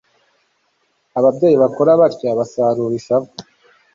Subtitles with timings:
[1.19, 3.29] Ababyeyi bakora batya basarura ishavu